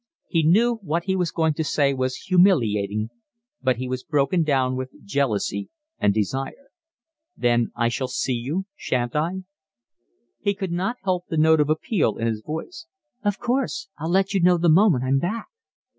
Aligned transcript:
He 0.27 0.41
knew 0.41 0.77
what 0.81 1.03
he 1.03 1.15
was 1.15 1.29
going 1.29 1.53
to 1.53 1.63
say 1.63 1.93
was 1.93 2.15
humiliating, 2.17 3.11
but 3.61 3.75
he 3.75 3.87
was 3.87 4.03
broken 4.03 4.41
down 4.41 4.75
with 4.75 4.89
jealousy 5.05 5.69
and 5.99 6.11
desire. 6.11 6.71
"Then 7.37 7.71
I 7.75 7.87
shall 7.89 8.07
see 8.07 8.33
you, 8.33 8.65
shan't 8.75 9.15
I?" 9.15 9.43
He 10.39 10.55
could 10.55 10.71
not 10.71 10.95
help 11.03 11.25
the 11.29 11.37
note 11.37 11.59
of 11.59 11.69
appeal 11.69 12.15
in 12.17 12.25
his 12.25 12.41
voice. 12.41 12.87
"Of 13.23 13.37
course. 13.37 13.89
I'll 13.99 14.09
let 14.09 14.33
you 14.33 14.41
know 14.41 14.57
the 14.57 14.69
moment 14.69 15.03
I'm 15.03 15.19
back." 15.19 15.49